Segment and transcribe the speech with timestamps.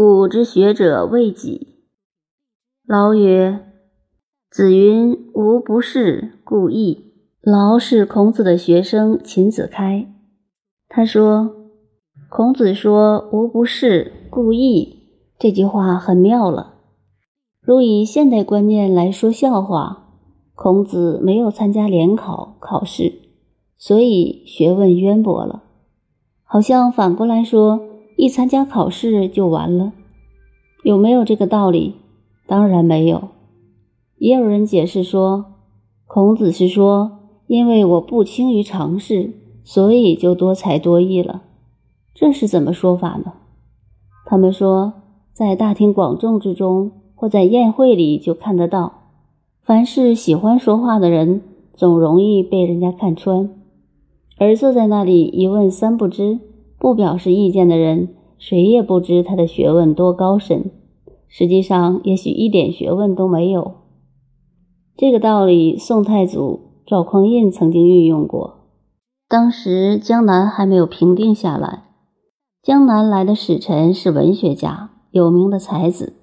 [0.00, 1.74] 古之学者未己。
[2.86, 3.66] 劳曰
[4.48, 10.06] ：“子云无不是，故意。”劳是孔子的学生秦子开，
[10.88, 11.50] 他说
[12.30, 15.02] ：“孔子说‘无不是，故意’
[15.36, 16.74] 这句话很妙了。
[17.60, 20.10] 如以现代观念来说笑话，
[20.54, 23.14] 孔子没有参加联考考试，
[23.76, 25.64] 所以学问渊博了。
[26.44, 27.80] 好像反过来说。”
[28.20, 29.92] 一参加考试就完了，
[30.82, 31.94] 有没有这个道理？
[32.46, 33.28] 当然没有。
[34.16, 35.44] 也有人解释说，
[36.06, 41.42] 孔子是说，因为我不轻于尝试，所以就多才多艺了。
[42.14, 43.32] 这是怎么说法呢？
[44.24, 44.92] 他们说，
[45.32, 48.92] 在大庭广众之中，或在宴会里就看得到，
[49.62, 51.42] 凡是喜欢说话的人，
[51.74, 53.50] 总容易被人家看穿，
[54.38, 56.40] 而坐在那里一问三不知。
[56.80, 58.08] 不表示意见的人，
[58.38, 60.70] 谁也不知他的学问多高深。
[61.28, 63.74] 实际上，也许一点学问都没有。
[64.96, 68.54] 这个道理，宋太祖赵匡胤曾经运用过。
[69.28, 71.84] 当时江南还没有平定下来，
[72.62, 76.14] 江南来的使臣是文学家，有名的才子，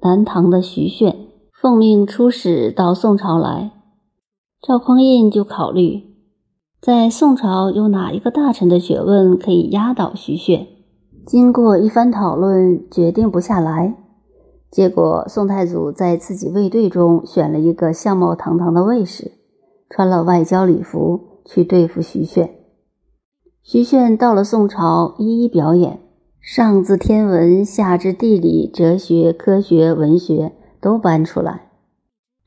[0.00, 1.14] 南唐的徐铉，
[1.60, 3.70] 奉命出使到宋朝来。
[4.66, 6.04] 赵匡胤就考虑。
[6.80, 10.66] 在宋朝有哪一个大臣的学问可以压倒徐铉？
[11.26, 14.07] 经过一番讨论，决定不下来。
[14.70, 19.32] 结果宋太祖在自己卫队中选了一个相貌堂堂的卫士，
[19.88, 22.50] 穿了外交礼服去对付徐铉。
[23.62, 26.00] 徐铉到了宋朝，一一表演，
[26.40, 31.70] 上自天文，下至地理、哲学、科学、文学都搬出来。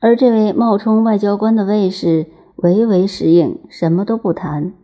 [0.00, 2.26] 而这位冒充外交官的卫士。
[2.56, 4.74] 唯唯适应，什么都不谈。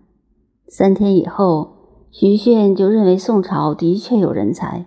[0.66, 1.76] 三天以后，
[2.10, 4.86] 徐铉就认为宋朝的确有人才。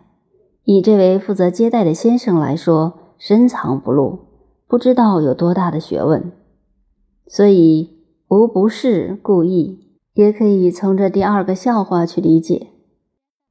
[0.63, 4.19] 以这位负责接待的先生来说，深藏不露，
[4.67, 6.31] 不知道有多大的学问。
[7.27, 12.67] 所以无不是故意，也可以从这第二个笑话去理解。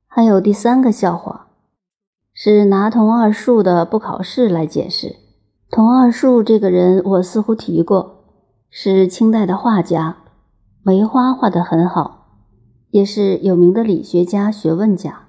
[0.06, 1.48] 还有第三个笑话，
[2.32, 5.16] 是拿童二树的不考试来解释。
[5.70, 8.24] 童二树这个人，我似乎提过。
[8.68, 10.18] 是清代的画家，
[10.82, 12.26] 梅花画得很好，
[12.90, 15.28] 也是有名的理学家、学问家，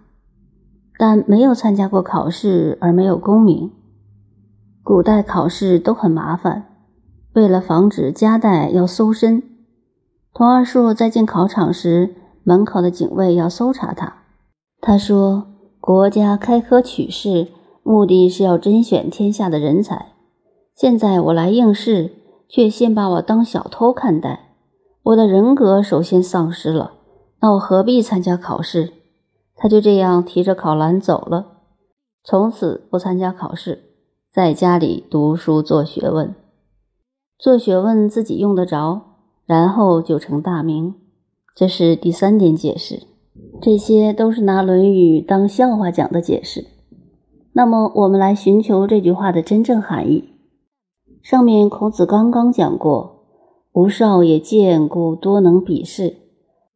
[1.02, 3.72] 但没有参加过考试，而没有功名。
[4.84, 6.76] 古代考试都很麻烦，
[7.34, 9.42] 为了防止夹带要搜身，
[10.32, 12.14] 童二树在进考场时，
[12.44, 14.18] 门口的警卫要搜查他。
[14.80, 15.48] 他说
[15.82, 17.48] ：“国家开科取士，
[17.82, 20.12] 目的是要甄选天下的人才。
[20.76, 22.12] 现在我来应试。”
[22.54, 24.58] 却先把我当小偷看待，
[25.04, 26.92] 我的人格首先丧失了。
[27.40, 28.92] 那我何必参加考试？
[29.62, 31.46] 他就这样提着考篮走了，
[32.24, 33.84] 从此不参加考试，
[34.34, 36.34] 在家里读书做学问，
[37.38, 39.02] 做学问自己用得着，
[39.46, 40.96] 然后就成大名。
[41.56, 43.04] 这是第三点解释。
[43.62, 46.66] 这些都是拿《论语》当笑话讲的解释。
[47.54, 50.30] 那么，我们来寻求这句话的真正含义。
[51.22, 53.28] 上面孔子刚刚讲过，
[53.74, 56.18] 吴少也见，故多能鄙视。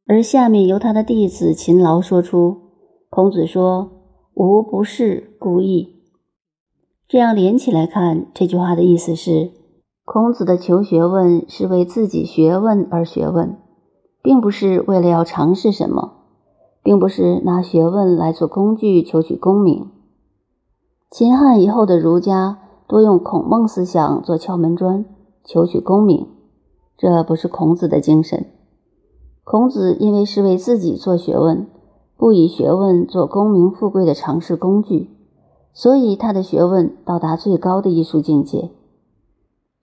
[0.06, 2.65] 而下面由他的弟子勤劳说出，
[3.10, 3.92] 孔子说
[4.36, 5.96] ：“吾不是故意。”
[7.08, 9.52] 这样连起来看，这句话的意思是，
[10.04, 13.58] 孔子的求学问是为自己学问而学问，
[14.22, 16.14] 并不是为了要尝试什么，
[16.84, 19.90] 并不是拿学问来做工具求取功名。
[21.10, 22.60] 秦汉以后的儒家。
[22.88, 25.04] 多用孔孟思想做敲门砖，
[25.44, 26.28] 求取功名，
[26.96, 28.46] 这不是孔子的精神。
[29.44, 31.66] 孔子因为是为自己做学问，
[32.26, 35.12] 不以学问做功名富贵的尝试工具，
[35.74, 38.72] 所以他的学问到达最高的艺术境界。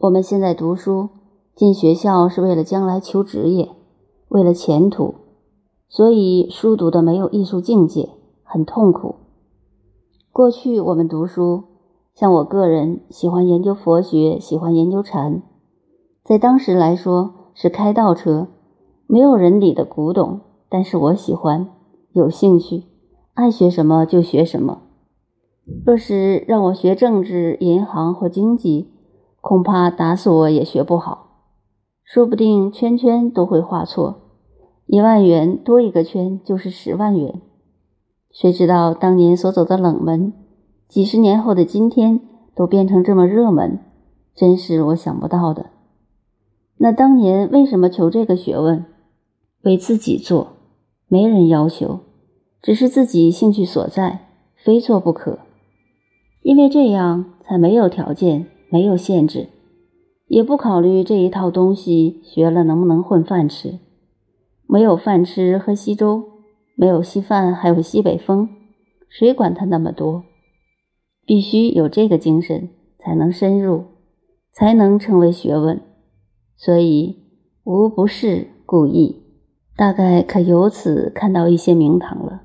[0.00, 1.10] 我们现在读书
[1.54, 3.68] 进学校是为了将来求职业，
[4.26, 5.14] 为了前途，
[5.88, 8.08] 所以书读的没有艺术境界，
[8.42, 9.14] 很痛苦。
[10.32, 11.62] 过去我们读书。
[12.12, 15.42] 像我个人喜欢研究佛学，喜欢研究禅，
[16.24, 18.48] 在当时来说是开倒车，
[19.06, 21.68] 没有人理的古董，但是我喜欢，
[22.12, 22.84] 有兴趣，
[23.34, 24.82] 爱学什么就学什么。
[25.86, 28.90] 若是让我学政治、银行或经济，
[29.40, 31.46] 恐怕打死我也学不好，
[32.04, 34.20] 说不定圈圈都会画错，
[34.86, 37.40] 一万元多一个圈就是十万元，
[38.30, 40.32] 谁知道当年所走的冷门。
[40.88, 42.20] 几十年后的今天
[42.54, 43.78] 都变成这么热门，
[44.34, 45.70] 真是我想不到的。
[46.76, 48.84] 那当年为什么求这个学问？
[49.62, 50.51] 为自己做，
[51.12, 52.00] 没人要求，
[52.62, 54.30] 只是自己兴趣所在，
[54.64, 55.40] 非做不可。
[56.40, 59.48] 因为这样才没有条件，没有限制，
[60.26, 63.78] 也不考虑这一套东西学了能不能混饭吃。
[64.66, 66.24] 没有饭吃喝稀粥，
[66.76, 68.48] 没有稀饭还有西北风，
[69.10, 70.24] 谁管他那么多？
[71.26, 73.84] 必须有这个精神，才能深入，
[74.50, 75.78] 才能成为学问。
[76.56, 77.16] 所以
[77.64, 79.21] 无不是故意，
[79.82, 82.40] 大概可由此看到一些名堂了。